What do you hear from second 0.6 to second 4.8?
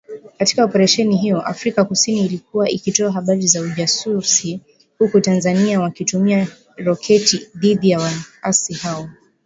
Oparesheni hiyo, Afrika kusini ilikuwa ikitoa habari za ujasusi